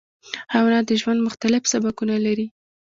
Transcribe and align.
حیوانات 0.53 0.85
د 0.87 0.91
ژوند 1.01 1.19
مختلف 1.27 1.61
سبکونه 1.71 2.15
لري. 2.25 2.47